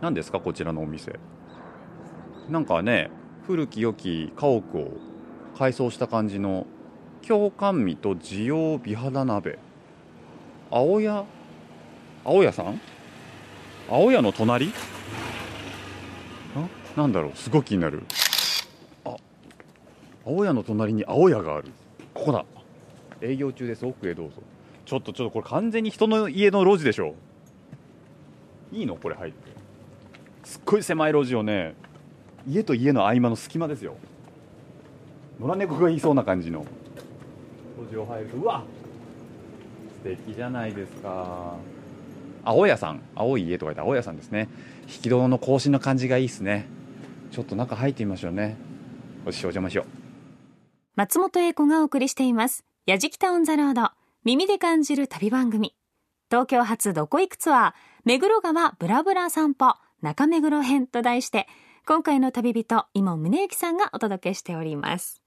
[0.00, 1.18] 何ですかこちらのお店。
[2.48, 3.10] なんかね
[3.46, 4.90] 古き良き家屋を
[5.58, 6.66] 改装した感じの
[7.22, 9.58] 京甘味と地用美肌鍋。
[10.70, 11.24] 青屋？
[12.24, 12.80] 青屋さん？
[13.88, 14.72] 青屋の隣？
[16.56, 18.02] あなんだろうすごい気になる。
[19.04, 19.16] あ
[20.24, 21.72] 青屋の隣に青屋がある。
[22.14, 22.44] ここだ。
[23.20, 23.84] 営業中です。
[23.84, 24.36] 奥へどうぞ。
[24.86, 27.14] ちょっとちょっとこれ完全に人の家の路地でしょ。
[28.72, 28.96] いいの？
[28.96, 29.50] これ入って。
[30.44, 31.74] すっごい狭い路地をね
[32.46, 33.96] 家と家の合間の隙間ですよ。
[35.40, 36.64] 野良猫がいそうな感じの。
[37.80, 38.62] 路地を入るとうわ
[40.04, 41.56] 素敵じゃないですか。
[42.44, 43.02] 青屋さん。
[43.16, 44.48] 青い家と書いて青屋さんですね。
[44.82, 46.68] 引き戸の格子の感じがいいですね。
[47.32, 48.56] ちょっと中入ってみましょうね。
[49.26, 49.86] よしお邪魔しよう。
[50.94, 52.64] 松本英子がお送りしています。
[52.86, 53.90] やじきたオンザロード。
[54.26, 55.76] 耳で感じる旅番組。
[56.32, 57.72] 東京発どこ行くツアー、
[58.04, 61.46] 目黒川ブラブラ散歩、中目黒編と題して、
[61.86, 65.22] 今回の旅人、今宗行さんがお届けしております。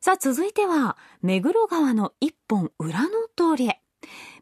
[0.00, 3.80] さあ、続いては、目黒川の一本裏の通りへ。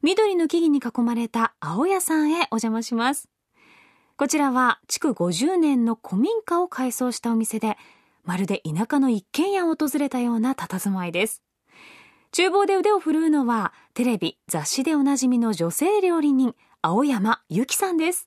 [0.03, 3.31] 緑の木々に囲まれた青屋さんへお邪魔します。
[4.19, 7.79] こちらは、築50年の古民家を改装したお店で、
[8.23, 11.43] まるで田舎の一軒家を訪れたような佇まいです。
[12.35, 18.25] 厨房で腕を振るうのは、テレビ、雑誌でおなじみの女性料理人、青山由紀さんです。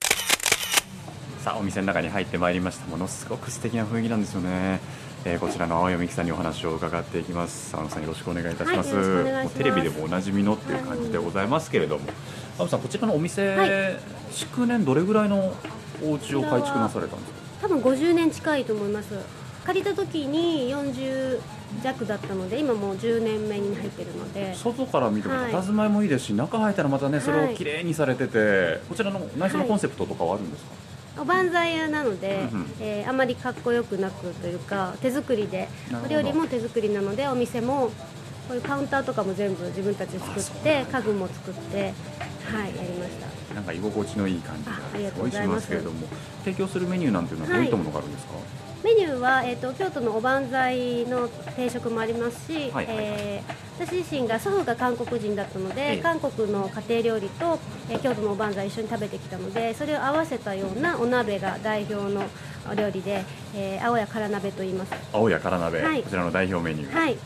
[1.40, 2.86] さあお店の中に入ってまいりました。
[2.86, 4.80] ものすごく素敵な雰囲気なんですよね、
[5.26, 7.76] えーこちらの青山美樹さんにお話を伺っていきます。
[7.76, 9.44] 青山さんよろしくお願いいたします,、はいます。
[9.46, 12.04] もうテレビでもおなじみのっていう感じでございますけれども、
[12.60, 14.00] 青山さんこちらのお店、はい。
[14.32, 15.52] 築年どれぐらいの
[16.04, 17.68] お家を改築なされたんですか？
[17.68, 19.16] 多分50年近いと思います
[19.66, 21.40] 借りた時に40
[21.84, 24.54] 弱だったので今もう10年目に入ってるので。
[24.56, 25.52] 外から見てもはい。
[25.52, 30.72] 佇まいもいいですし、中入ったらまたねそれをはいきれいにされてて、こちらの内装のコンセプトとかはあるんですか、
[31.22, 32.72] おばんざい屋なので、うんうん。
[32.80, 35.68] えーあまりかっこよくなくというか手作りで
[36.06, 37.90] お料理も手作りなのでお店も
[38.48, 43.56] こういうカウンターとかも全部自分たちで作って家具も作ってはいやりました。
[43.56, 45.48] なんか居心地のいい感じがすごいします。
[45.48, 46.08] ますけれども
[46.44, 48.34] 提供するメニューなんていうのはどういったものがあるんですか、
[48.86, 56.02] メニューは、えー、と京都のおばんざいの定食もありますし、はいはいえー私自身が祖父が韓国人だったので、ええ。
[56.02, 62.24] 韓国の家庭料理と、えー京都のおばんざい一緒に食べてきたのでそれを合わせたようなお鍋が代表の
[62.72, 64.94] お料理で、えー青や辛鍋と言います。
[65.12, 66.04] 青や辛鍋、はい。
[66.04, 67.18] こちらの代表メニュー、はい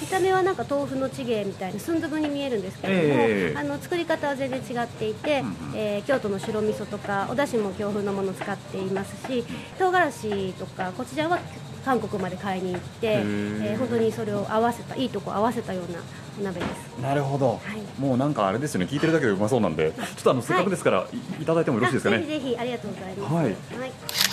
[0.00, 9.44] 見た目はなんか豆腐のチゲみたいな寸粒に見えるんですけれども、ええあの作り方は全然違っていて、うえー京都の白味噌とかお出汁も京風のものを使っていますし
[9.78, 11.38] 唐辛子とかこちらは
[11.84, 13.74] 韓国まで買いに行って、えー。
[13.74, 15.98] ー本当にそれを合わせたいいとこ合わせたような
[16.40, 17.00] お鍋です。
[17.00, 18.00] なるほど、はい。
[18.00, 18.86] もうなんかあれですよね。
[18.86, 19.92] 聞いてるだけでうまそうなんで。
[19.92, 22.20] ちょっとあのせっかくですから、い、いただいてもよろしいですかね。
[22.20, 23.34] ひぜひありがとうございます。
[23.34, 23.44] はい。
[23.44, 24.27] はい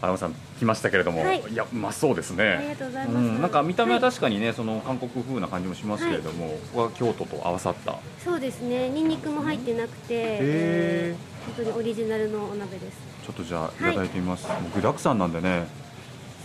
[0.00, 1.42] 荒山さん来ましたけれども、はい。
[1.50, 7.98] い、やうまそうですありねがとうございます、うん、なんか見た目ははい確かにね、その韓国風な感じもしますけれども、ここは京都と合わさった。
[8.22, 8.88] そうですね。
[8.90, 11.14] ニンニクも入ってなくて、へ
[11.46, 12.98] 本当にオリジナルのお鍋です。
[13.24, 15.66] ちょっとじゃあいただいてみます、もう具沢山なんでね。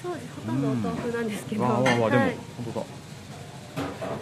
[0.01, 0.27] そうです。
[0.45, 2.35] ほとんどお豆腐なんですけど、わあわあわあでも、はい。
[2.65, 2.85] 本当だ。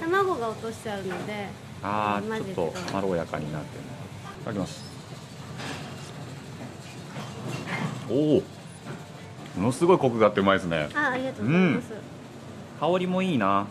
[0.01, 1.47] 卵が落としてあるので
[1.81, 3.83] あうんあちょっとまろやかになってる。
[4.41, 4.83] いただきます。
[8.09, 8.43] おお
[9.55, 10.89] ものすごいコクがあってうまいですね。
[10.93, 11.93] あありがとうございます、
[12.79, 13.67] 香りもいいな。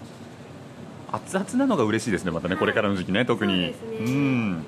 [1.11, 2.61] 熱々なのが嬉しいですねまたね、はい。
[2.61, 3.75] これからの時期ね特に。
[3.81, 4.11] そうね。
[4.13, 4.63] ん。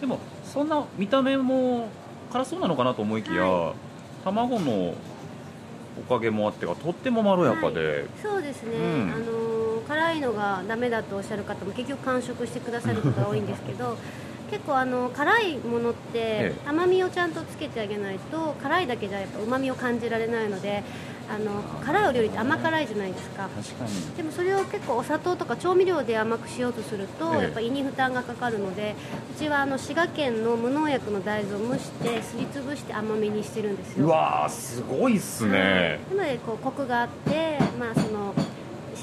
[0.00, 1.88] でもそんな見た目も
[2.32, 3.74] 辛そうなのかなと思いきや、は
[4.24, 4.94] 卵の
[5.98, 9.12] おかげもあってかとってもまろやかで、そうですね、うん。
[9.14, 13.98] あのー辛いのがダメだとおっしゃる方も結局完食してくださることが多いんですけど
[14.50, 16.68] 結構あの辛いものってええ。
[16.68, 20.82] 甘みをちゃんとつけてあげないと辛いだけじゃやっぱ旨味を感じられないので
[21.28, 23.48] あの辛いお料理って甘辛いじゃないですか。
[23.48, 24.16] 確かに。
[24.16, 27.42] でもそれを結構お砂糖とか調味料で甘くしようとすると、ええ。
[27.44, 28.96] やっぱ胃に負担がかかるので
[29.36, 34.06] うちはあの滋賀県の無農薬の大豆を蒸してすりつぶして甘めにしてるんですよ。
[34.06, 35.52] うわーすごいっすはい。
[35.52, 37.58] ね、なのでこうコクがあって、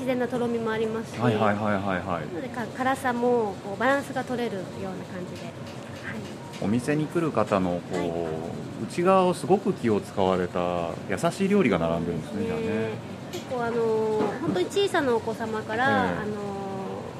[0.07, 2.05] 自然なとろみもありますし、はいはいはいはいはい。
[2.05, 5.53] なのでか辛さもこうバランスが取れるような感じで、はい、
[6.61, 8.07] お店に来る方のこう、はい。
[8.85, 12.89] 内側をすごく気を使われた優しい料理が並んでるんですねじゃあね。
[13.33, 15.91] 結構あのー本当に小さなお子様から、ええ。
[16.21, 16.57] あのー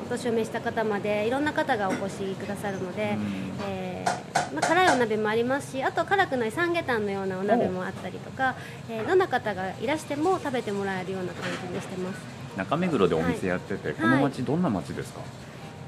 [0.06, 3.54] お年を召した方までいろんな方がお越しくださるので、うん。
[3.68, 8.56] えーまあ、辛いお鍋もありますしあと辛くない三下タンのようなお鍋もあったりとか、
[8.88, 15.22] えーどんな方がいらしても食べてもらえるような感じにしてます中目黒でお店やってて、この町どんな町ですか、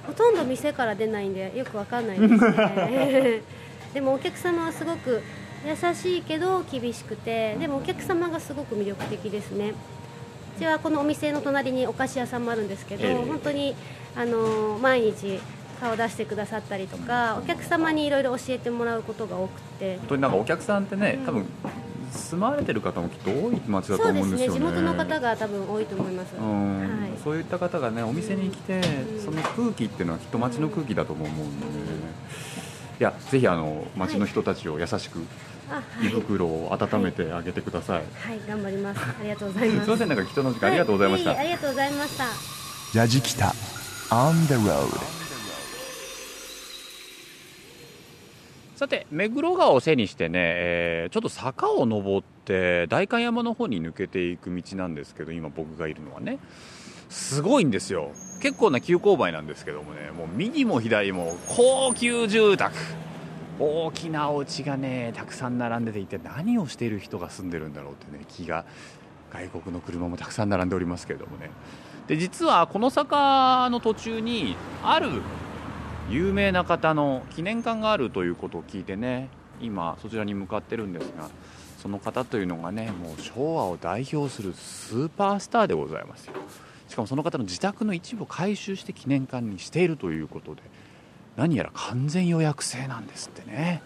[0.08, 3.42] ほとんど店から出ないんでよくわかんないですね。
[3.94, 5.22] でもお客様はすごく
[5.66, 9.74] 優しいけど厳しくてでもお客様がすごく魅力的ですね。
[10.58, 13.16] うちはこのお店の隣にお菓子屋さんもあるんですけど、ええ。
[13.16, 13.76] 本当に
[14.16, 15.40] あの毎日
[15.80, 19.98] 顔出してくださったりとかお客様にいろいろ教えてもらうことが多くて。
[19.98, 21.26] 本当になんかお客さんってね、うん。
[21.26, 21.46] 多分
[22.12, 24.60] 住まわれてる方もきっと多い町だとそうです思うんですよね。
[24.60, 26.80] ね地元の方が多分多いと思います、うん。
[26.80, 27.12] はい。
[27.24, 29.22] そういった方がねお店に来て、うん。
[29.22, 31.66] その空気っていうのはきっと町の空気だと思うんで。
[31.66, 31.72] ね、
[33.00, 35.20] いやぜひあの町の人たちを優しく
[35.72, 39.02] あはい、胃袋を温めてあげてください、はい、頑張ります。
[39.02, 39.86] ありがとうございます。
[39.86, 40.08] すいません。
[40.10, 42.26] なんか貴重な時間ありがとうございました、はありがとうございました。
[42.92, 43.54] ジャジキタ
[44.10, 45.29] on the road
[48.80, 56.40] さて目黒川を背にしてね、えーちょっと坂を登って代官山の方に抜けていく道なんですけど今僕がいるのはね。
[57.10, 58.12] すごいんですよ。
[58.42, 62.74] 結構な急勾配なんですけどもねもう右も左も高級住宅。
[63.60, 68.64] 大きなお家がねたくさん並んでていて何をしている人が住んでるんだろうってね気が
[69.34, 71.52] 外国の車もたくさん並んでおりますけれどもね。
[72.08, 75.22] で実はこの坂の途中にある
[76.10, 79.30] 有名な方の記念館があるということを聞いてね
[79.62, 81.30] 今そちらに向かってるんですが
[81.82, 86.34] その方というのがねもう昭和を代表するスーパースターでございますよ。
[86.88, 90.64] しかもその方の自宅の一部を回収して記念館にしているということで
[91.38, 93.82] 何やら完全予約制なんですってね。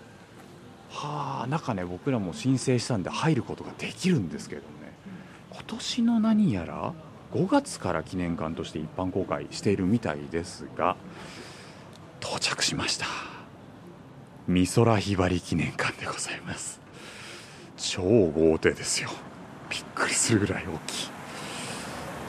[0.89, 4.67] はあ中ね僕らも申請したんで入ることができるんですけどね。
[5.51, 6.93] 今年の何やら
[7.33, 10.95] 5月から記念館として一般公開しているみたいですが
[12.23, 13.05] 到着しました。
[14.47, 16.79] 美空ひばり記念館でございます。
[17.75, 19.09] 超豪邸ですよ。
[19.69, 21.09] びっくりするぐらい大きい。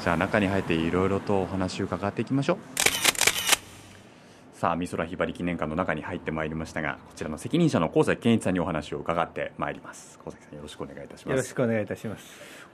[0.03, 2.84] じゃあ中に入っていろいろとお話を伺っていきましょう。
[4.55, 12.25] さあ美空ひばり記念館の中に入ってまいりましたがこちらの責任者の高崎健一さんにお話を伺ってまいります高崎さんよろしくお願いいたしますよろしくお願いいたします。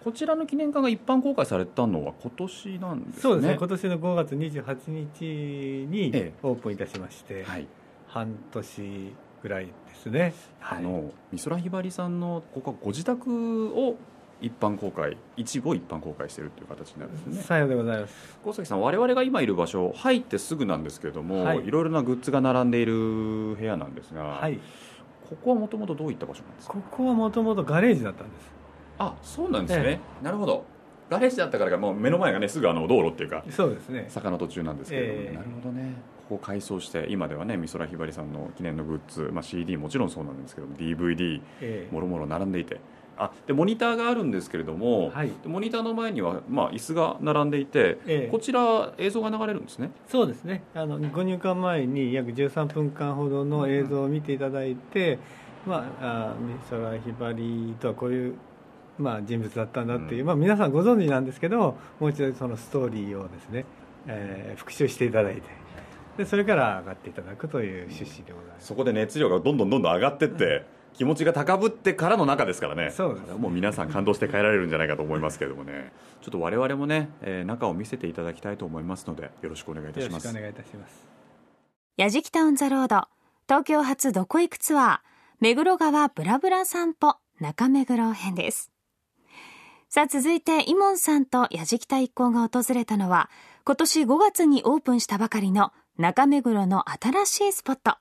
[0.04, 3.56] こちらの記念館が一般公開されたのは今年なんですねそうですね。
[3.58, 7.66] 今年の5月28日にええオープンいたしまして、はい
[8.10, 10.34] 半年ぐらいですね。
[10.60, 13.96] あの美空ひばりさんのここはご自宅を
[14.40, 17.42] 一般公開一部を一般公開しているという形になるんですね。
[17.42, 18.38] さようでございます。
[18.44, 21.66] 高崎さん我々が今いる場所入ってすぐなんですけれども、はい。
[21.66, 24.58] い、ろいろなグッズが並んでいる部屋なんですが、はい。
[25.28, 26.74] ここはもともとどういった場所なんですか？
[26.74, 28.50] ここはもともとガレージだったんです。
[28.98, 30.64] あそうなんですね、えなるほど。
[31.08, 34.06] ガレージだったからかもう目の前がねすぐあの道路っていうかそうですね。
[34.08, 35.36] 坂の途中なんですけれどもね、ええ。
[35.36, 35.94] なるほどね。
[36.18, 41.94] ここを改装して今ではね美空ひばりさんの記念のグッズ、まあ、CD もちろんそうなんですけど DVD ええ。
[41.94, 42.80] もろもろ並んでいて
[43.22, 45.30] あでモニターがあるんですけれども、はい。
[45.42, 48.28] でモニターの前には、まあ、椅子が並んでいて、ええ。
[48.30, 49.90] こちら映像が流れるんですね。
[50.08, 50.62] そうですね。
[50.74, 55.18] あのご入館前に約13分間ほどの映像を見ていただいて、
[55.66, 58.34] まあ、あ美空ひばりとはこういう、
[58.98, 60.26] まあ、人物だったんだっていう、うん。
[60.28, 63.66] まあ、皆さんご存知なんですけどもう一度そのストーリーをですね、
[64.06, 65.42] えー復習していただいて
[66.16, 68.66] でそれから上がっていただくという趣旨でございます。
[68.66, 72.90] そこで熱量がどんどんどんどん上がってって、気持ちが高ぶってからの中ですからね。
[72.90, 73.34] そうですね。
[73.34, 75.92] もう皆さん感動して帰られるんじゃないかと思いますけれどもね。
[76.20, 80.26] ちょっと我々もね、えー中を見せていただきたいと思いますのでよろしくお願いいたします。
[80.26, 81.06] よろしくお願いいたします。
[81.96, 83.08] やじきたオンザロード
[83.48, 84.98] 東京発どこ行くツアー
[85.40, 88.70] 目黒川ブラブラ散歩中目黒編です。
[89.88, 93.28] さあ続いてイモンさんとやじきた一行が訪れたのは
[93.64, 97.96] 今年5月にオープンしたばかりの中目黒の新しいスポット。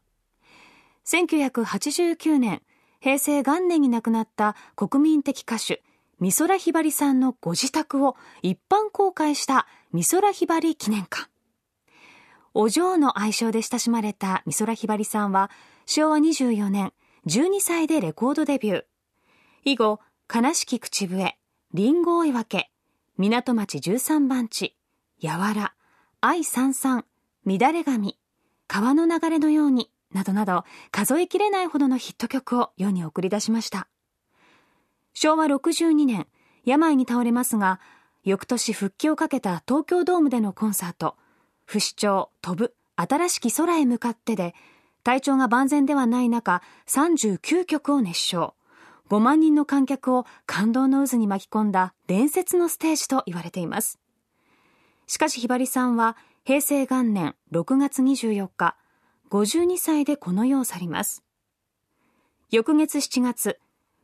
[1.05, 2.61] 1989年
[2.99, 5.83] 平成元年に亡くなった国民的歌手
[6.19, 11.29] 美空ひばりさんのご自宅を一般公開した美空ひばり記念館。
[12.53, 15.49] お嬢の愛称で親しまれた美空ひばりさんは
[15.85, 16.91] 昭和24年
[17.27, 18.83] 12歳でレコードデビュー。
[19.63, 19.99] 以後
[20.33, 21.37] 悲しき口笛
[21.73, 22.71] リンゴ追い分け
[23.17, 24.75] 港町13番地
[25.19, 25.73] やわら
[26.21, 27.05] 愛三三
[27.45, 28.17] 乱れ髪
[28.67, 33.87] 川の流れのようになどなど数えきれないほどのヒット曲を世に送り出しました。
[35.13, 36.27] 昭和62年
[36.65, 37.79] 病に倒れますが
[38.23, 41.15] 翌年復帰をかけた東京ドームでのコンサート
[41.65, 44.53] 不死鳥飛ぶ新しき空へ向かってで
[45.03, 48.53] 体調が万全ではない中39曲を熱唱。
[49.09, 53.99] 5万人の観客を感動の渦に巻き込んだ伝説のステージと言われています。
[55.07, 58.75] しかしひばりさんは平成元年6月24日
[59.29, 61.23] 52歳でこの世を去ります。
[62.51, 63.59] 翌月7月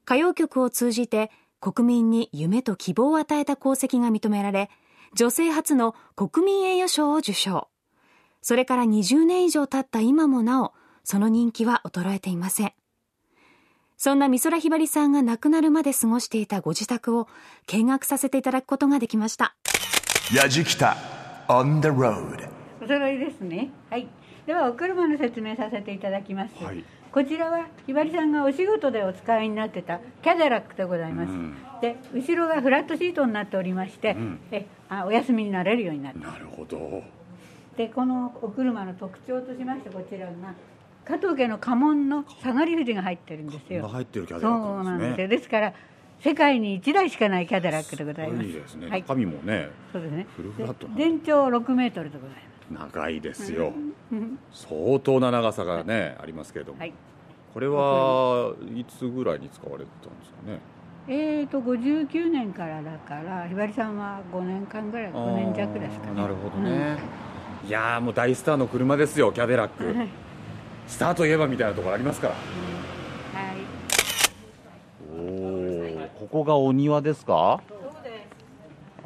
[0.06, 4.70] 歌謡曲を通じて国民に夢と希望を与えた功績が認められ
[5.16, 7.70] 女性初の国民栄誉賞を受賞。
[8.42, 12.74] それから20年以上経った今もなおその人気は衰えていません。
[13.98, 17.28] そんな美空ひばりさんが亡くなるまで過ごしていたご自宅を
[17.66, 19.56] 見学させていただくことができました。
[20.32, 20.98] やじきた
[21.48, 22.48] on the road.
[22.84, 23.72] お揃いですね。
[23.90, 24.08] はい
[24.46, 26.84] ではお車の説明させていただきます、はい。
[27.12, 31.56] こちらはひばりさんがお仕事でお使いになってたキャデラックでございます、うん。
[31.82, 34.40] で後ろがフラットシートになっておりまして、ん。
[34.52, 37.04] えあお休みになれるようになってなるほど。
[37.76, 40.34] でこのお車の特徴としましてこちらが
[41.04, 43.84] 加藤家の家紋の下がり富士が入ってるんですよ。
[43.84, 45.30] が入ってるキャデそうラックなんですなんですねよ。
[45.30, 45.74] ですから
[46.20, 48.46] 世界に1台しかないキャデラックでございます。
[48.46, 49.26] いいですね、はい。
[49.26, 50.28] もねそうですね。
[50.36, 52.38] フルフラットなで全長6メートルでござい
[52.72, 53.74] 長いですよ。
[54.52, 56.94] 相当な長さがねありますけれども、はい。
[57.54, 60.60] これはいつぐらいに使われてたんですかね？
[61.08, 66.14] えーと59年からだからひばりさんは5年間ぐらい5年弱ですかね。
[66.22, 66.98] なるほどね、
[67.68, 70.10] いやーもう大スターの車ですよキャデラック、は い
[70.88, 72.34] スターといえばみたいなところありますから。
[72.34, 72.40] は
[73.54, 73.56] い。
[75.18, 77.62] おおここがお庭ですか？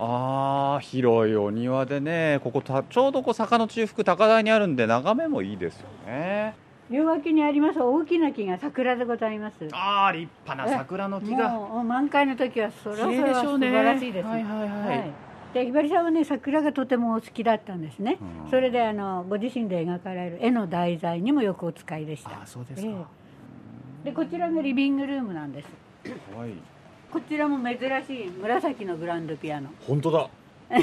[0.01, 6.55] ああ広いお庭でねここたちょうどこう坂の中腹高台にあるんで眺めもいいですよね。
[6.89, 9.67] 両脇にあります大きな木が桜でございます。
[9.73, 11.49] ああ立派な桜の木が。
[11.49, 13.69] もう満開の時はそれはそ綺れは素麗でしょうね。
[13.69, 14.27] 晴らしいです。
[14.27, 15.11] はいはいはい。
[15.53, 18.49] でひばりさんはね桜がとてもお好きだったんですね、うん。
[18.49, 22.41] それであのご自身で描かれる絵の題材にもよくお使いでした。
[22.43, 22.91] あそうですか、え
[24.03, 24.05] え。
[24.05, 25.67] でこちらがリビングルームなんです。
[26.35, 26.53] はい
[27.11, 29.69] こちらも珍しい紫のグランドピアノ。
[29.87, 30.29] 本当だ。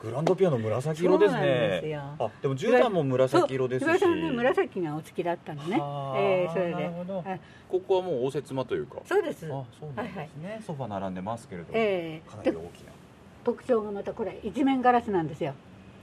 [0.00, 1.96] グランドピアノ紫色ですね。
[2.18, 3.98] あでも絨毯も紫色ですし。
[4.00, 5.78] さんね紫がお好きだったのね。
[5.78, 6.72] はあええそれで。
[6.72, 7.22] なるほど。
[7.22, 7.40] はい。
[7.68, 8.98] ここはもう応接間というか。
[9.06, 9.46] そうです。
[9.46, 12.30] あそうなんですね、ソファ並んでますけれども、ええ。
[12.30, 12.92] かなり大きな。
[13.44, 15.54] 特徴がまたこれ一面ガラスなんですよ、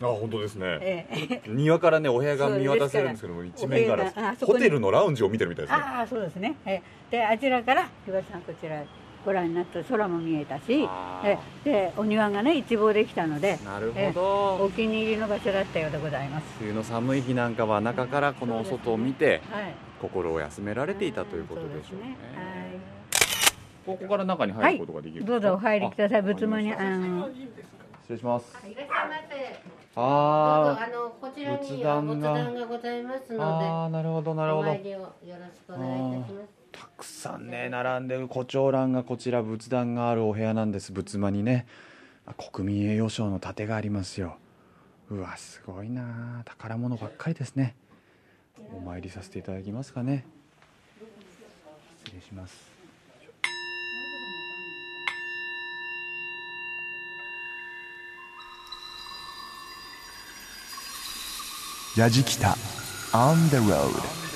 [0.01, 1.41] あ本当ですね、ええ。
[1.47, 4.45] 庭からねお部屋が見渡せるんですけども一面ガラス。
[4.45, 5.81] ホテルのラウンジを見てるみたいですね。
[5.81, 6.81] ああそうですね、ええ。
[7.11, 8.83] であちらからひばりさんこちら
[9.25, 10.87] ご覧になった空も見えたし
[11.23, 14.19] ええでお庭がね一望できたのでなるええほ
[14.59, 14.65] ど。
[14.65, 16.45] お気に入りの場所だったようでございます。
[16.59, 19.73] 冬の寒い日なんかは中からこのお外を見てはい。
[20.01, 22.15] 心を休められていたということでしょうね。
[23.85, 25.39] そうここから中にはい、入ることができるんですか？
[25.41, 26.19] どうぞお入りください。
[26.19, 26.73] あ仏間に。
[26.73, 27.27] あの。
[27.27, 28.57] 失礼します。
[28.65, 29.59] いらっしゃいませ。
[29.95, 32.65] ああのこちらに仏仏壇が。
[32.65, 34.69] ございますーのあーなるほどなるで、おほど。
[34.69, 36.58] 参りをよろしくお願いいたします。
[36.79, 40.93] たくさんね並んでる胡蝶蘭がこちら仏壇があるお部屋なんです。
[40.93, 41.67] 仏間にね
[42.53, 44.37] 国民栄誉賞の盾がありますよ。
[45.09, 46.41] うわすごいな。
[46.45, 47.75] 宝物ばっかりですね。
[48.73, 50.25] お参りさせていただきますかね。
[52.05, 52.69] 失礼します。
[61.97, 62.55] やじきた
[63.11, 64.28] On the road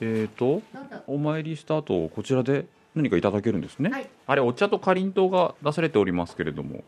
[0.00, 0.62] えーと
[1.06, 4.08] お参りした後こちらで何かいただけるんですね、はい。
[4.26, 6.82] あれお茶とかりんとうが出されておりますけれども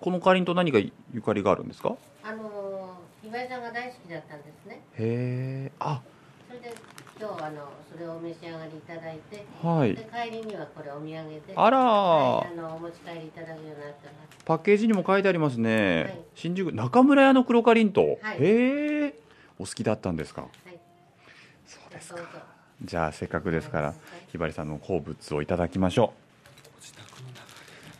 [0.00, 1.96] このかりんとう何かゆかりがあるんですか？
[2.22, 4.80] あのー、岩井さんが大好きだったんですね。
[4.98, 6.00] へえあ。
[6.46, 6.74] それで
[7.20, 9.94] 今日あのそれをお召し上がりいただいて、はい。
[9.94, 11.82] で帰りにはこれお土産であらー。
[11.82, 16.20] はい、あのお持ち帰りいただくようになってますパッケージにも書いてありますね、はい。
[16.34, 18.36] 新宿中村屋の黒かりんとう、はい。
[18.38, 19.14] へえ
[19.58, 20.42] お好きだったんですか？
[20.42, 20.78] はい
[21.68, 22.24] そうですどうぞ。
[22.82, 23.94] じゃあせっかくですから
[24.28, 26.14] ひばりさんの好物をいただきましょ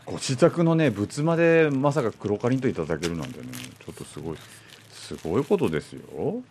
[0.07, 0.11] う。
[0.11, 4.37] ご自宅のね仏間でまさか黒かりんとういただけるなんてねちょっとすごい
[4.89, 6.01] すごいことですよ。
[6.09, 6.43] こ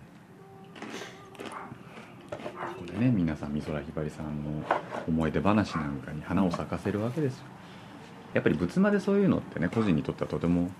[2.92, 4.62] れね皆さん美空ひばりさんの
[5.08, 7.44] 思い出話なんかに花を咲かせるわけですよ。
[8.34, 10.70] やっぱり仏間でそういうのってね個人にとってはとても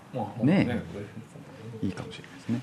[0.41, 0.81] ね。
[1.81, 2.61] いいかもしれないですね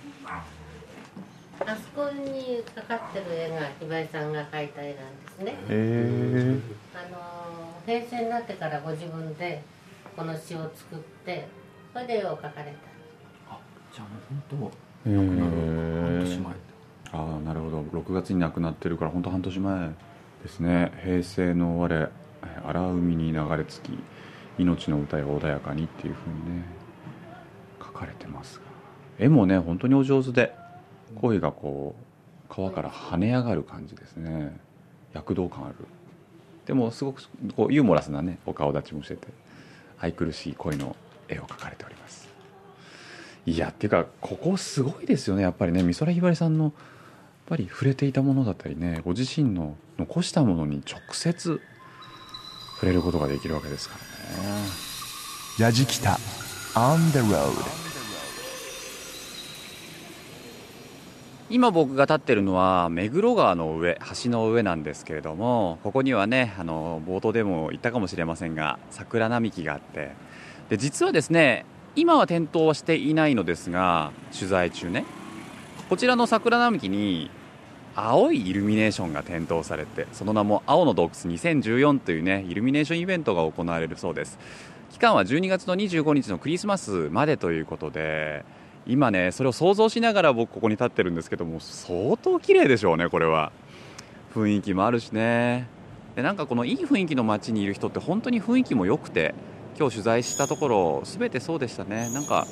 [1.61, 5.55] あそこにかかってる絵がひばりさんが描いた絵なんですね。
[6.95, 9.63] あのー平成になってからご自分で
[10.17, 11.47] この詩を作って
[11.93, 13.57] それで絵を描かれた。
[13.95, 14.71] じゃあもう
[15.07, 16.53] 本へえ半年前。
[17.13, 17.83] ああなるほど。
[17.83, 19.91] 6月に亡くなってるから本当半年前
[20.43, 20.93] ですね。
[21.05, 22.09] 平成の終われ
[22.43, 23.99] えー荒海に流れ着き
[24.59, 26.65] 命の歌よ穏やかにっていうふうにね
[27.79, 28.65] 書かれてますが。
[29.19, 30.53] 絵もね本当にお上手で
[31.21, 34.57] 鯉がこう川から跳ね上がる感じですね。
[35.13, 35.75] 躍動感ある。
[36.67, 37.23] でもすごく
[37.55, 39.29] こうユーモラスなねお顔立ちもしてて
[39.99, 40.97] 愛くるしい鯉の
[41.29, 42.29] 絵を描かれております。
[43.47, 45.43] いやっていうかここすごいですよね。
[45.43, 46.73] やっぱりね美空ひばりさんのやっ
[47.47, 51.61] ぱり触れていたものだったりねご自身の残したものに直接
[52.75, 53.95] 触れることができるわけですか
[54.37, 54.59] らね。
[55.59, 56.19] やじきた
[56.75, 57.96] On the road
[61.49, 70.11] 今僕が立ってるのは目黒川の上橋の上なんですけれどもここにはねあの冒頭でも言ったかもしれませんが桜並木があって。
[70.69, 75.05] で実はですね今は点灯はしていないのですが取材中ね
[75.89, 77.31] こちらの桜並木に
[77.95, 84.39] 青いイルミネーションが点灯されてその名も青の洞窟2014というねイルミネーションイベントが行われるそうです。
[84.91, 88.45] 期間は12月の25日のクリスマスまでということで
[88.87, 93.53] 今ねそれを想像しながら僕ここに立ってるんですけども相当綺麗でしょうねこれは。
[94.35, 95.67] 雰囲気もあるしね。
[96.15, 99.35] でなんかこのいい雰囲気の街にいる人って本当に雰囲気も良くて
[99.79, 102.11] 今日取材したところ全てそうでしたね。
[102.13, 102.47] なんか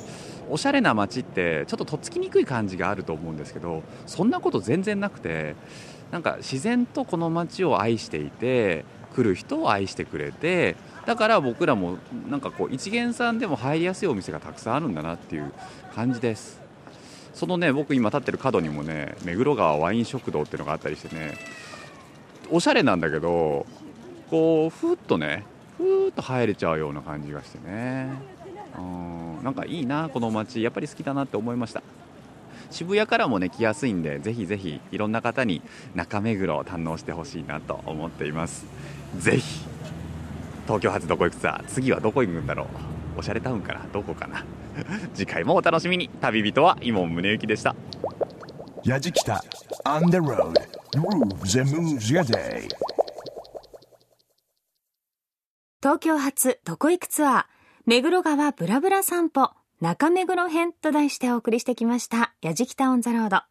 [0.49, 5.55] おしゃれな街ってちょっととっつきにくい感じがあると思うんですけどそんなこと全然なくて
[6.11, 10.75] なんか自然とこの街を愛していて来る人を愛してくれて
[11.05, 11.97] だから僕らも
[12.29, 15.51] なんかこう一元さんでも入りやすいお店がたくさんあるんだなっていう
[15.95, 16.59] 感じです。
[17.33, 21.37] そのね僕今立ってる角にもね目黒川ワイン食堂っていうのがあったりしてね
[22.51, 23.65] おしゃれなんだけど
[24.29, 25.45] こうふっとね
[25.77, 28.09] ふーっと入れちゃうような感じがしてね。
[28.77, 30.61] うんなんかいいなこの街。
[30.61, 31.81] やっぱり好きだなって思いました。
[32.71, 35.61] 渋谷からもね来やすいんでぜひぜひいろんな方に
[35.93, 38.65] 中目黒を堪能してほしいなと思っています。
[39.17, 39.65] ぜひ
[40.65, 43.19] 東京発どこ行くツアー次はどこ行くんだろう。
[43.19, 44.43] おしゃれタウンかなどこかな。
[45.13, 46.09] 次回もお楽しみに。
[46.21, 47.75] 旅人は伊門宗行でした。
[48.83, 49.43] やじきた。
[49.85, 50.53] On the road.
[50.91, 52.67] Grooves and moves your day.
[55.81, 57.45] 東京発どこ行くツアー
[57.85, 59.51] 目黒川ブラブラ散歩
[59.81, 63.41] 中目黒編と題してお送りしてきましたやじきたオンザロード。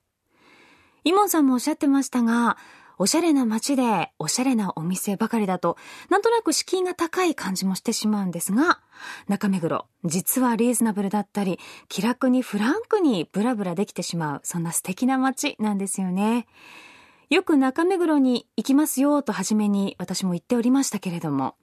[1.04, 2.56] イモンさんもおっしゃってましたが
[2.98, 5.76] おしゃれな街でおしゃれなお店ばかりだと
[6.10, 8.80] なんとなく敷居が高い感じもしてしまうんですが
[9.28, 16.46] 中目黒実はリーズナブルだったり気楽にフランクにブラブラできてしまうそんな素敵な街なんですよね。
[17.30, 21.56] よく中目黒に行きますよと初めに私も言っておりましたけれども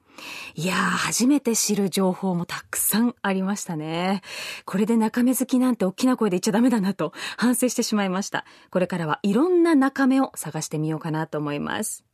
[0.54, 4.22] いやー、初めて知る情報もたくさんありましたね。
[4.64, 8.44] これで中目好きなんて大きな声で言っちゃダメだなと反省してしまいました。
[8.70, 12.04] これからはいろんな中目を探してみようかなと思います。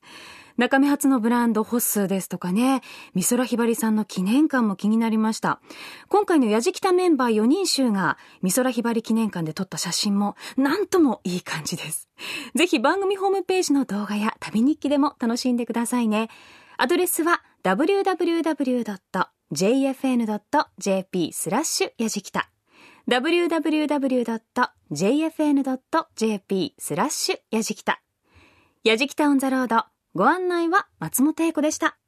[0.58, 2.80] 中目発のブランドホッスですとかね、
[3.14, 5.60] 美空ひばりさんの記念館も気になりました。
[6.08, 12.08] 今回のやじきたメンバー4人衆が美空ひばり記念館で撮った写真もなんともいい感じです。
[12.56, 16.28] ぜひ番組ホームページの動画や旅日記でも楽しんでくださいね。
[16.76, 19.22] アドレスは www.jfn.jp
[21.32, 22.50] スラッシュやじきた。
[23.08, 24.34] www.jfn.jp
[26.78, 28.02] スラッシュやじきた。
[28.84, 29.84] やじきたオンザロード。
[30.14, 31.98] ご案内は松本英子でした。